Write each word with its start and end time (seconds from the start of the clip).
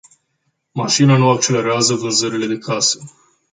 Mașina 0.71 1.17
nu 1.17 1.29
accelerează 1.29 1.95
vânzările 1.95 2.45
de 2.45 2.57
case. 2.57 2.99